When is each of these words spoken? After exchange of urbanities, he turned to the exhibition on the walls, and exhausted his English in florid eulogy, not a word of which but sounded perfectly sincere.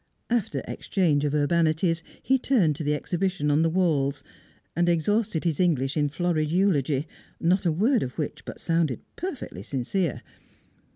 After 0.31 0.63
exchange 0.67 1.25
of 1.25 1.35
urbanities, 1.35 2.01
he 2.23 2.39
turned 2.39 2.75
to 2.77 2.83
the 2.83 2.95
exhibition 2.95 3.51
on 3.51 3.61
the 3.61 3.69
walls, 3.69 4.23
and 4.75 4.89
exhausted 4.89 5.43
his 5.43 5.59
English 5.59 5.95
in 5.95 6.09
florid 6.09 6.49
eulogy, 6.49 7.07
not 7.39 7.67
a 7.67 7.71
word 7.71 8.01
of 8.01 8.17
which 8.17 8.43
but 8.43 8.59
sounded 8.59 9.01
perfectly 9.15 9.61
sincere. 9.61 10.23